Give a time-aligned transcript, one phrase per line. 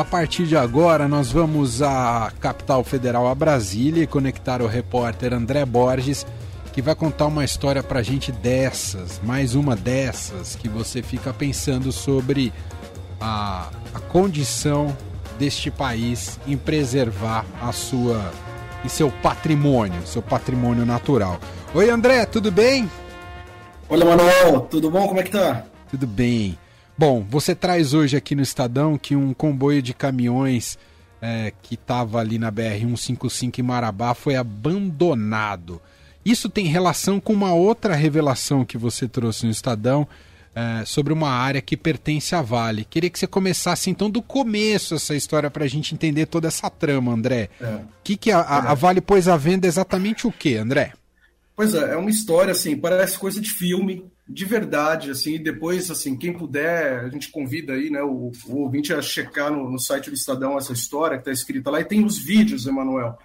[0.00, 5.34] a partir de agora nós vamos à capital federal, a Brasília, e conectar o repórter
[5.34, 6.26] André Borges,
[6.72, 11.92] que vai contar uma história pra gente dessas, mais uma dessas, que você fica pensando
[11.92, 12.50] sobre
[13.20, 14.96] a, a condição
[15.38, 18.32] deste país em preservar a sua
[18.82, 21.38] e seu patrimônio, seu patrimônio natural.
[21.74, 22.90] Oi André, tudo bem?
[23.86, 25.06] Olha Manuel, tudo bom?
[25.06, 25.64] Como é que tá?
[25.90, 26.58] Tudo bem.
[27.00, 30.78] Bom, você traz hoje aqui no Estadão que um comboio de caminhões
[31.22, 35.80] é, que estava ali na BR-155 em Marabá foi abandonado.
[36.22, 40.06] Isso tem relação com uma outra revelação que você trouxe no Estadão
[40.54, 42.84] é, sobre uma área que pertence à Vale.
[42.84, 46.68] Queria que você começasse então do começo essa história para a gente entender toda essa
[46.68, 47.48] trama, André.
[47.58, 47.80] O é.
[48.04, 50.92] que, que a, a, a Vale pôs à venda exatamente o que, André?
[51.56, 56.16] Pois é, é uma história assim, parece coisa de filme, de verdade, assim, depois, assim,
[56.16, 60.08] quem puder, a gente convida aí, né, o, o ouvinte a checar no, no, site
[60.08, 63.18] do Estadão essa história que está escrita lá, e tem os vídeos, Emanuel,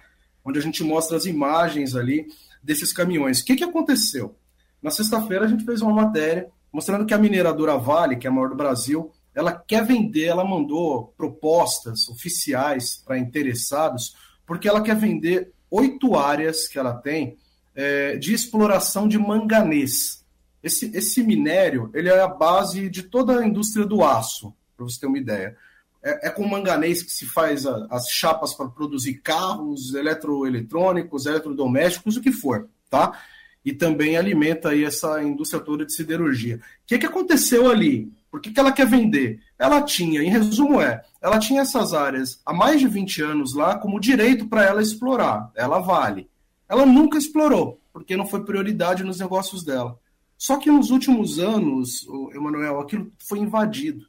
[0.44, 2.26] onde a gente mostra as imagens ali
[2.60, 3.40] desses caminhões.
[3.40, 4.34] O que, que aconteceu?
[4.82, 8.32] Na sexta-feira a gente fez uma matéria mostrando que a mineradora Vale, que é a
[8.32, 14.96] maior do Brasil, ela quer vender, ela mandou propostas oficiais para interessados, porque ela quer
[14.96, 17.38] vender oito áreas que ela tem
[17.76, 20.25] é, de exploração de manganês.
[20.66, 24.98] Esse, esse minério ele é a base de toda a indústria do aço, para você
[24.98, 25.56] ter uma ideia.
[26.02, 32.16] É, é, com manganês que se faz a, as chapas para produzir carros, eletroeletrônicos, eletrodomésticos,
[32.16, 33.16] o que for, tá?
[33.64, 36.56] E também alimenta aí essa indústria toda de siderurgia.
[36.56, 38.12] O que, que aconteceu ali?
[38.28, 39.40] Por que, que ela quer vender?
[39.56, 43.78] Ela tinha, em resumo é, ela tinha essas áreas há mais de 20 anos lá
[43.78, 45.50] como direito para ela explorar.
[45.54, 46.28] Ela vale.
[46.68, 49.98] Ela nunca explorou, porque não foi prioridade nos negócios dela.
[50.38, 54.06] Só que nos últimos anos, Emanuel, aquilo foi invadido.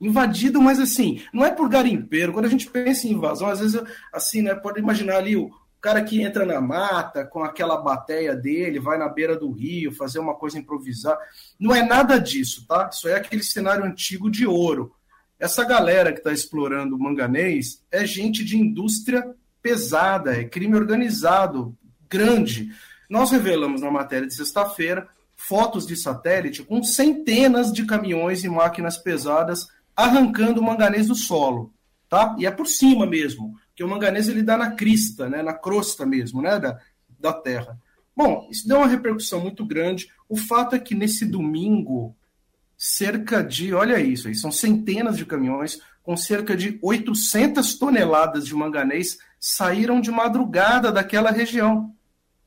[0.00, 2.32] Invadido, mas assim, não é por garimpeiro.
[2.32, 3.80] Quando a gente pensa em invasão, às vezes,
[4.12, 8.80] assim, né, pode imaginar ali o cara que entra na mata com aquela bateia dele,
[8.80, 11.18] vai na beira do rio, fazer uma coisa improvisar.
[11.58, 12.88] Não é nada disso, tá?
[12.92, 14.94] Isso é aquele cenário antigo de ouro.
[15.38, 21.76] Essa galera que está explorando o manganês é gente de indústria pesada, é crime organizado,
[22.08, 22.72] grande.
[23.10, 25.08] Nós revelamos na matéria de sexta-feira
[25.48, 31.72] fotos de satélite com centenas de caminhões e máquinas pesadas arrancando manganês do solo,
[32.08, 32.36] tá?
[32.38, 36.06] E é por cima mesmo, que o manganês ele dá na crista, né, na crosta
[36.06, 36.78] mesmo, né, da,
[37.18, 37.76] da terra.
[38.16, 40.08] Bom, isso deu uma repercussão muito grande.
[40.28, 42.14] O fato é que nesse domingo,
[42.78, 48.54] cerca de, olha isso, aí, são centenas de caminhões com cerca de 800 toneladas de
[48.54, 51.94] manganês saíram de madrugada daquela região,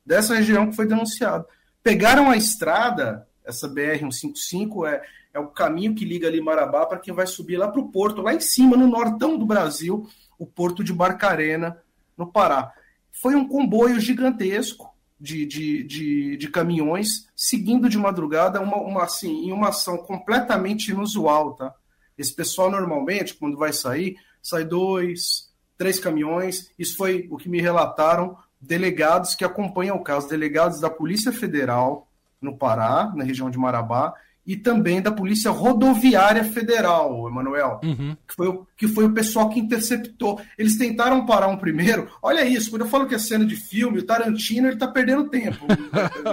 [0.04, 1.46] dessa região que foi denunciada
[1.86, 5.00] pegaram a estrada, essa BR-155 é,
[5.32, 8.20] é o caminho que liga ali Marabá para quem vai subir lá para o porto,
[8.20, 10.04] lá em cima, no nortão do Brasil,
[10.36, 11.80] o porto de Barcarena,
[12.18, 12.72] no Pará.
[13.12, 19.46] Foi um comboio gigantesco de, de, de, de caminhões, seguindo de madrugada uma, uma, assim,
[19.46, 21.54] em uma ação completamente inusual.
[21.54, 21.72] Tá?
[22.18, 26.68] Esse pessoal, normalmente, quando vai sair, sai dois, três caminhões.
[26.76, 32.08] Isso foi o que me relataram delegados que acompanham o caso, delegados da Polícia Federal
[32.40, 34.14] no Pará, na região de Marabá,
[34.46, 38.16] e também da Polícia Rodoviária Federal, Emanuel, uhum.
[38.28, 40.40] que, foi o, que foi o pessoal que interceptou.
[40.56, 42.08] Eles tentaram parar um primeiro.
[42.22, 45.28] Olha isso, quando eu falo que é cena de filme, o Tarantino ele tá perdendo
[45.28, 45.66] tempo.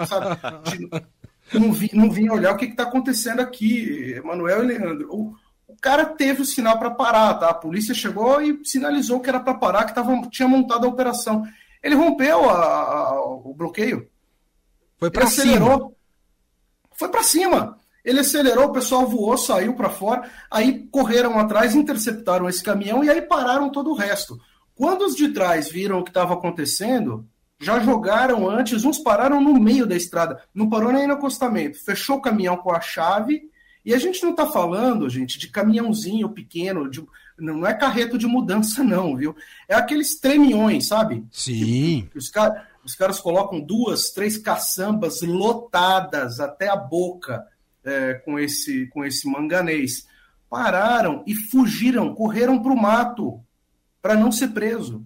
[0.07, 0.39] sabe?
[1.51, 5.07] Não, vi, não vim olhar o que está acontecendo aqui, Emanuel e Leandro.
[5.11, 5.33] O,
[5.67, 7.49] o cara teve o sinal para parar, tá?
[7.49, 11.43] A polícia chegou e sinalizou que era para parar, que tava, tinha montado a operação.
[11.83, 14.09] Ele rompeu a, a, o bloqueio.
[14.97, 15.91] Foi para cima.
[16.93, 17.77] Foi para cima.
[18.03, 23.09] Ele acelerou, o pessoal voou, saiu para fora, aí correram atrás, interceptaram esse caminhão e
[23.09, 24.39] aí pararam todo o resto.
[24.75, 27.25] Quando os de trás viram o que estava acontecendo,
[27.59, 32.17] já jogaram antes, uns pararam no meio da estrada, não parou nem no acostamento, fechou
[32.17, 33.49] o caminhão com a chave.
[33.85, 37.05] E a gente não está falando, gente, de caminhãozinho pequeno, de,
[37.37, 39.35] não é carreto de mudança, não, viu?
[39.67, 41.25] É aqueles tremiões, sabe?
[41.31, 42.03] Sim.
[42.03, 47.45] Que, que os, car os caras colocam duas, três caçambas lotadas até a boca
[47.83, 50.07] é, com, esse, com esse manganês.
[50.49, 53.39] Pararam e fugiram, correram para o mato
[54.01, 55.05] para não ser preso.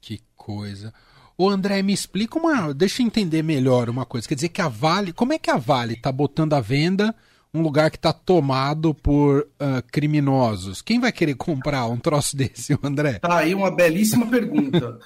[0.00, 0.92] Que coisa.
[1.36, 2.72] Ô André, me explica uma.
[2.72, 4.26] Deixa eu entender melhor uma coisa.
[4.26, 5.12] Quer dizer que a Vale.
[5.12, 7.14] Como é que a Vale está botando à venda
[7.54, 10.82] um lugar que está tomado por uh, criminosos.
[10.82, 13.20] Quem vai querer comprar um troço desse, André?
[13.20, 14.98] Tá aí uma belíssima pergunta.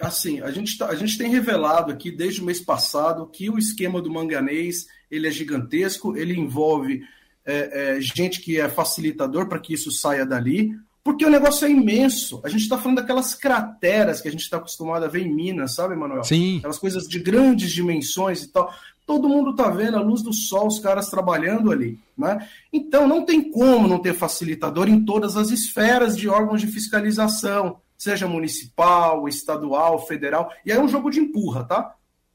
[0.00, 3.58] assim, a gente, tá, a gente tem revelado aqui desde o mês passado que o
[3.58, 7.02] esquema do manganês ele é gigantesco, ele envolve
[7.44, 10.72] é, é, gente que é facilitador para que isso saia dali.
[11.08, 12.38] Porque o negócio é imenso.
[12.44, 15.74] A gente está falando daquelas crateras que a gente está acostumado a ver em Minas,
[15.74, 16.22] sabe, Manuel?
[16.22, 16.58] Sim.
[16.58, 18.70] Aquelas coisas de grandes dimensões e tal.
[19.06, 21.98] Todo mundo está vendo a luz do sol, os caras trabalhando ali.
[22.14, 22.46] Né?
[22.70, 27.78] Então, não tem como não ter facilitador em todas as esferas de órgãos de fiscalização,
[27.96, 30.52] seja municipal, estadual, federal.
[30.62, 31.94] E aí é um jogo de empurra, tá?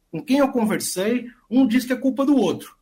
[0.09, 2.75] Com quem eu conversei, um diz que é culpa do outro.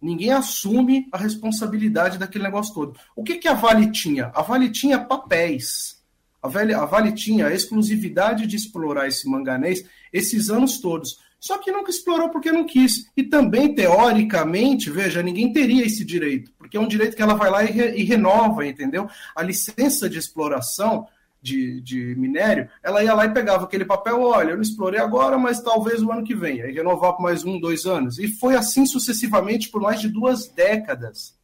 [0.00, 2.98] Ninguém assume a responsabilidade daquele negócio todo.
[3.14, 4.30] O que, que a Vale tinha?
[4.34, 6.00] A Vale tinha papéis.
[6.42, 11.18] A, Vale, a Vale tinha a exclusividade de explorar esse manganês esses anos todos.
[11.38, 13.10] Só que nunca explorou porque não quis.
[13.16, 17.50] E também, teoricamente, veja, ninguém teria esse direito, porque é um direito que ela vai
[17.50, 19.08] lá e, re, e renova, entendeu?
[19.34, 21.06] A licença de exploração
[21.42, 25.38] de, de, minério, ela ia lá e pegava aquele papel, olha, eu não explorei agora,
[25.38, 28.18] mas talvez o ano que vem, aí renovar por mais um, dois anos.
[28.18, 31.34] E foi assim sucessivamente por mais de duas décadas.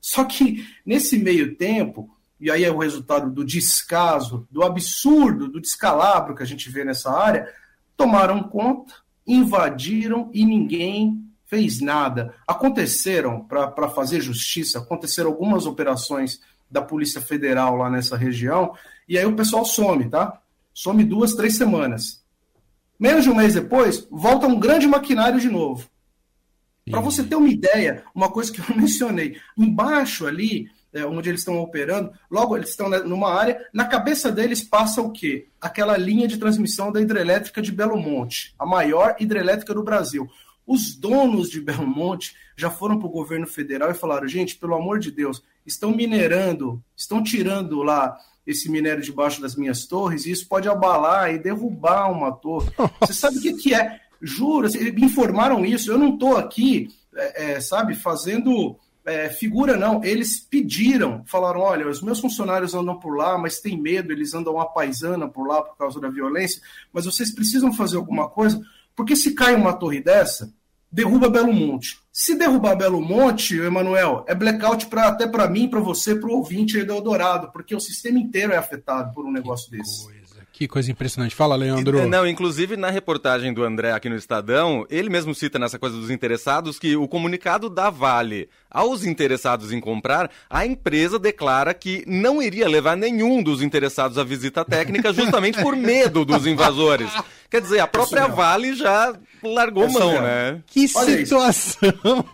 [0.00, 2.10] Só que nesse meio tempo,
[2.40, 6.84] e aí é o resultado do descaso, do absurdo, do descalabro que a gente vê
[6.84, 7.48] nessa área,
[7.96, 8.94] tomaram conta,
[9.26, 12.34] invadiram e ninguém fez nada.
[12.46, 18.74] Aconteceram, para fazer justiça, aconteceram algumas operações da Polícia Federal lá nessa região,
[19.08, 20.40] e aí o pessoal some, tá?
[20.74, 22.22] Some duas, três semanas.
[22.98, 25.88] Menos de um mês depois, volta um grande maquinário de novo.
[26.90, 31.42] Para você ter uma ideia, uma coisa que eu mencionei, embaixo ali, é, onde eles
[31.42, 35.48] estão operando, logo eles estão numa área, na cabeça deles passa o quê?
[35.60, 40.28] Aquela linha de transmissão da hidrelétrica de Belo Monte, a maior hidrelétrica do Brasil.
[40.66, 44.74] Os donos de Belo Monte já foram para o governo federal e falaram: gente, pelo
[44.74, 48.16] amor de Deus, estão minerando, estão tirando lá
[48.46, 52.70] esse minério debaixo das minhas torres, e isso pode abalar e derrubar uma torre.
[53.00, 54.00] Você sabe o que, que é?
[54.20, 55.90] Juro, assim, me informaram isso.
[55.90, 60.02] Eu não estou aqui, é, é, sabe, fazendo é, figura, não.
[60.02, 64.54] Eles pediram, falaram: olha, os meus funcionários andam por lá, mas tem medo, eles andam
[64.54, 66.62] uma paisana por lá por causa da violência,
[66.92, 68.60] mas vocês precisam fazer alguma coisa,
[68.96, 70.52] porque se cai uma torre dessa,
[70.90, 71.98] derruba Belo Monte.
[72.20, 76.32] Se derrubar Belo Monte, Emanuel, é blackout pra, até para mim, para você, para o
[76.32, 80.17] ouvinte do Eldorado, porque o sistema inteiro é afetado por um negócio desse.
[80.58, 81.36] Que coisa impressionante.
[81.36, 82.08] Fala, Leandro.
[82.08, 86.10] Não, inclusive na reportagem do André aqui no Estadão, ele mesmo cita nessa coisa dos
[86.10, 92.42] interessados que o comunicado da Vale aos interessados em comprar, a empresa declara que não
[92.42, 97.08] iria levar nenhum dos interessados à visita técnica justamente por medo dos invasores.
[97.48, 99.14] Quer dizer, a própria Vale já
[99.44, 100.60] largou mão, né?
[100.66, 102.24] Que Olha situação!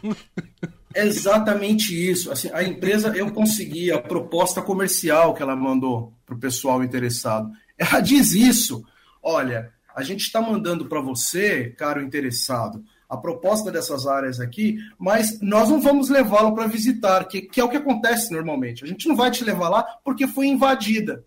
[0.94, 2.30] Exatamente isso.
[2.30, 7.50] Assim, a empresa, eu consegui a proposta comercial que ela mandou para o pessoal interessado.
[7.78, 8.84] Ela diz isso.
[9.22, 15.40] Olha, a gente está mandando para você, caro interessado, a proposta dessas áreas aqui, mas
[15.40, 18.84] nós não vamos levá-lo para visitar, que, que é o que acontece normalmente.
[18.84, 21.24] A gente não vai te levar lá porque foi invadida.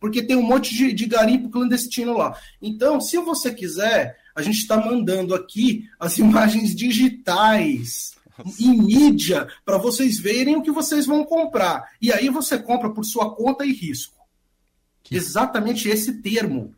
[0.00, 2.38] Porque tem um monte de, de garimpo clandestino lá.
[2.62, 8.16] Então, se você quiser, a gente está mandando aqui as imagens digitais
[8.60, 11.90] em mídia para vocês verem o que vocês vão comprar.
[12.00, 14.17] E aí você compra por sua conta e risco.
[15.08, 15.16] Que...
[15.16, 16.74] Exatamente esse termo.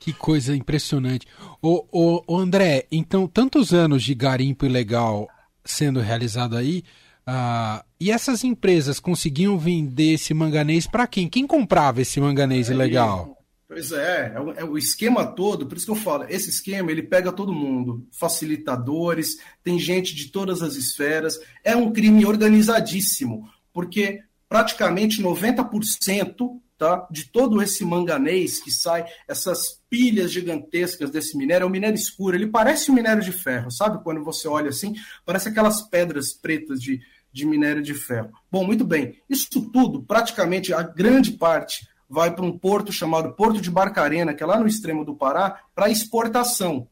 [0.00, 1.26] Que coisa impressionante.
[1.60, 5.28] O, o, o, André, então, tantos anos de garimpo ilegal
[5.64, 6.82] sendo realizado aí,
[7.28, 11.28] uh, e essas empresas conseguiam vender esse manganês para quem?
[11.28, 13.36] Quem comprava esse manganês é, ilegal?
[13.68, 16.90] Pois é, é o, é o, esquema todo, por isso que eu falo, esse esquema
[16.90, 23.48] ele pega todo mundo, facilitadores, tem gente de todas as esferas, é um crime organizadíssimo,
[23.72, 27.06] porque praticamente 90% tá?
[27.12, 32.34] de todo esse manganês que sai, essas pilhas gigantescas desse minério, é um minério escuro,
[32.34, 34.02] ele parece um minério de ferro, sabe?
[34.02, 37.00] Quando você olha assim, parece aquelas pedras pretas de,
[37.32, 38.32] de minério de ferro.
[38.50, 43.60] Bom, muito bem, isso tudo, praticamente a grande parte, vai para um porto chamado Porto
[43.60, 46.88] de Barcarena, que é lá no extremo do Pará, para exportação.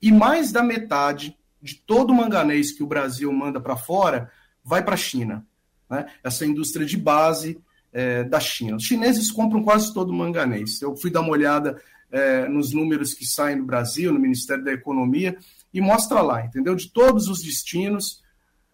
[0.00, 4.30] E mais da metade de todo o manganês que o Brasil manda para fora
[4.64, 5.46] vai para a China.
[5.90, 6.06] Né?
[6.24, 7.60] Essa indústria de base
[7.96, 8.76] é, da China.
[8.76, 10.82] Os chineses compram quase todo o manganês.
[10.82, 11.80] Eu fui dar uma olhada
[12.12, 15.38] é, nos números que saem do Brasil, no Ministério da Economia,
[15.72, 16.74] e mostra lá, entendeu?
[16.74, 18.22] De todos os destinos,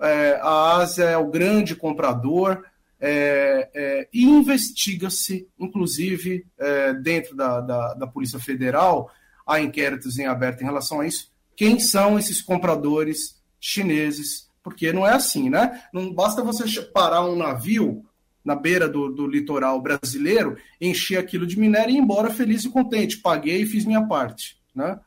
[0.01, 2.65] é, a Ásia é o grande comprador
[3.01, 9.09] é, é, e investiga-se, inclusive, é, dentro da, da, da Polícia Federal,
[9.47, 15.07] há inquéritos em aberto em relação a isso, quem são esses compradores chineses, porque não
[15.07, 15.85] é assim, né?
[15.93, 18.05] Não basta você parar um navio
[18.45, 22.71] na beira do, do litoral brasileiro, encher aquilo de minério e ir embora feliz e
[22.71, 23.19] contente.
[23.19, 24.57] Paguei e fiz minha parte.
[24.75, 24.99] Né?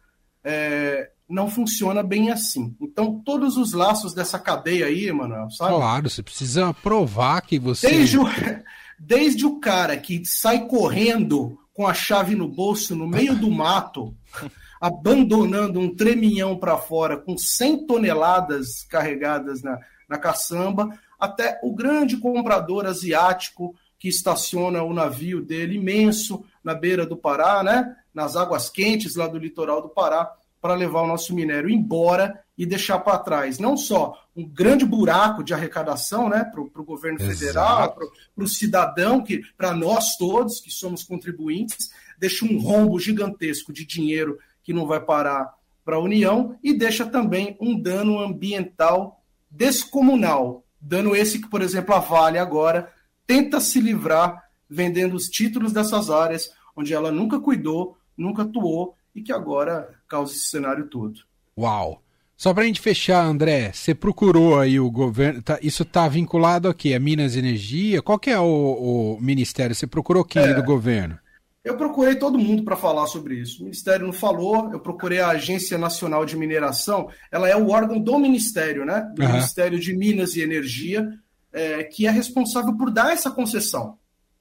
[0.43, 2.75] É, não funciona bem assim.
[2.79, 5.75] Então, todos os laços dessa cadeia aí, Emanuel, sabe?
[5.75, 7.89] Claro, você precisa provar que você.
[7.89, 8.25] Desde o,
[8.97, 14.15] Desde o cara que sai correndo com a chave no bolso no meio do mato,
[14.79, 19.77] abandonando um treminhão para fora com 100 toneladas carregadas na,
[20.07, 27.05] na caçamba, até o grande comprador asiático que estaciona o navio dele imenso na beira
[27.05, 30.31] do Pará, né, nas águas quentes lá do litoral do Pará,
[30.61, 33.59] para levar o nosso minério embora e deixar para trás.
[33.59, 37.93] Não só um grande buraco de arrecadação né, para o governo federal,
[38.35, 43.85] para o cidadão, que para nós todos que somos contribuintes, deixa um rombo gigantesco de
[43.85, 45.53] dinheiro que não vai parar
[45.85, 50.64] para a União e deixa também um dano ambiental descomunal.
[50.79, 52.91] Dano esse que, por exemplo, a Vale agora
[53.25, 59.21] tenta se livrar vendendo os títulos dessas áreas onde ela nunca cuidou, nunca atuou e
[59.21, 61.21] que agora causa esse cenário todo.
[61.57, 62.01] Uau!
[62.37, 66.67] Só para a gente fechar, André, você procurou aí o governo, tá, isso está vinculado
[66.67, 66.93] a quê?
[66.93, 68.01] A Minas Energia?
[68.01, 69.73] Qual que é o, o ministério?
[69.73, 71.17] Você procurou quem é, do governo?
[71.65, 73.61] Eu procurei todo mundo para falar sobre isso.
[73.61, 77.99] O Ministério não falou, eu procurei a Agência Nacional de Mineração, ela é o órgão
[77.99, 79.01] do Ministério, né?
[79.13, 79.27] Do uhum.
[79.29, 81.09] Ministério de Minas e Energia,
[81.51, 83.97] é, que é responsável por dar essa concessão,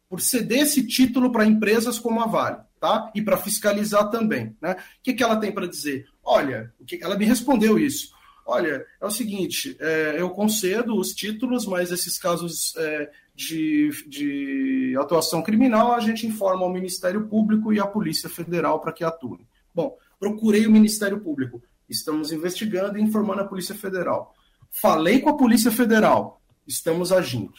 [0.09, 3.11] por ceder esse título para empresas como a Vale tá?
[3.15, 4.73] E para fiscalizar também, né?
[4.73, 6.05] O que, que ela tem para dizer?
[6.23, 8.14] Olha, o que ela me respondeu isso.
[8.47, 14.97] Olha, é o seguinte, é, eu concedo os títulos, mas esses casos é, de, de
[14.99, 19.47] atuação criminal a gente informa ao Ministério Público e à Polícia Federal para que atuem.
[19.75, 24.35] Bom, procurei o Ministério Público, estamos investigando e informando a Polícia Federal.
[24.71, 27.55] Falei com a Polícia Federal, estamos agindo.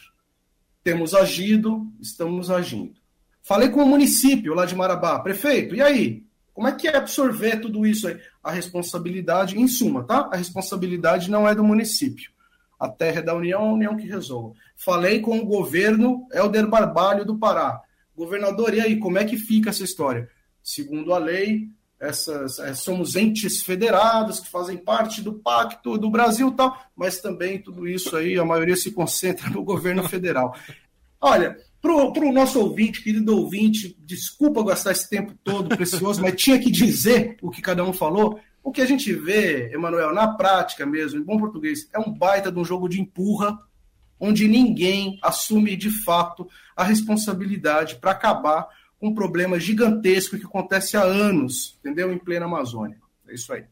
[0.84, 2.94] Temos agido, estamos agindo.
[3.42, 6.25] Falei com o município lá de Marabá, prefeito, e aí?
[6.56, 8.18] Como é que é absorver tudo isso aí?
[8.42, 10.30] A responsabilidade, em suma, tá?
[10.32, 12.30] A responsabilidade não é do município.
[12.80, 14.58] A terra é da União, a União que resolve.
[14.74, 17.82] Falei com o governo Helder Barbalho do Pará.
[18.16, 20.30] Governador, e aí, como é que fica essa história?
[20.62, 21.68] Segundo a lei,
[22.00, 27.60] essas, é, somos entes federados que fazem parte do pacto do Brasil tal, mas também
[27.60, 30.56] tudo isso aí, a maioria se concentra no governo federal.
[31.20, 36.58] Olha, para o nosso ouvinte, querido ouvinte, desculpa gastar esse tempo todo precioso, mas tinha
[36.58, 38.40] que dizer o que cada um falou.
[38.62, 42.50] O que a gente vê, Emanuel, na prática mesmo, em bom português, é um baita
[42.50, 43.56] de um jogo de empurra,
[44.18, 48.66] onde ninguém assume de fato a responsabilidade para acabar
[48.98, 52.12] com um problema gigantesco que acontece há anos, entendeu?
[52.12, 52.98] Em plena Amazônia.
[53.28, 53.64] É isso aí.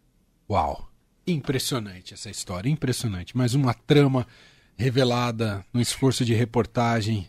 [0.49, 0.89] Uau!
[1.27, 3.37] Impressionante essa história, impressionante.
[3.37, 4.27] Mais uma trama
[4.77, 7.27] revelada no esforço de reportagem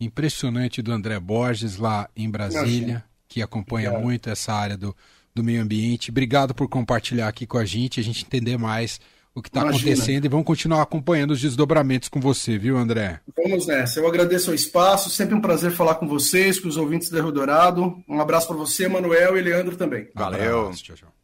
[0.00, 4.04] impressionante do André Borges lá em Brasília, que acompanha Obrigado.
[4.04, 4.94] muito essa área do,
[5.34, 6.10] do meio ambiente.
[6.10, 9.00] Obrigado por compartilhar aqui com a gente, a gente entender mais
[9.34, 13.20] o que está acontecendo e vamos continuar acompanhando os desdobramentos com você, viu, André?
[13.36, 14.00] Vamos nessa.
[14.00, 17.30] Eu agradeço o espaço, sempre um prazer falar com vocês, com os ouvintes da Rio
[17.30, 18.02] Dourado.
[18.08, 20.08] Um abraço para você, Manuel e Leandro também.
[20.14, 20.60] Valeu.
[20.60, 21.15] Abraço, tchau, tchau.